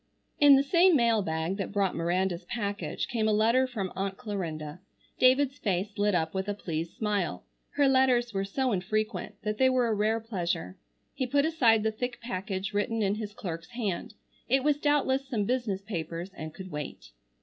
[0.39, 4.79] In the same mail bag that brought Miranda's package came a letter from Aunt Clarinda.
[5.19, 7.43] David's face lit up with a pleased smile.
[7.75, 10.75] Her letters were so infrequent that they were a rare pleasure.
[11.13, 14.15] He put aside the thick package written in his clerk's hand.
[14.49, 17.11] It was doubtless some business papers and could wait.